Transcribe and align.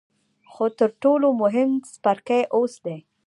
خو 0.51 0.65
تر 0.79 0.89
ټولو 1.01 1.27
مهم 1.41 1.69
څپرکی 1.91 2.41
اوس 2.57 2.73
دی. 2.85 2.97